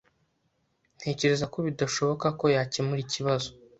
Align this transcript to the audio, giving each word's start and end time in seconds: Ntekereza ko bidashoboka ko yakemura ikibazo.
Ntekereza 0.97 1.45
ko 1.53 1.57
bidashoboka 1.67 2.27
ko 2.39 2.45
yakemura 2.55 3.01
ikibazo. 3.03 3.49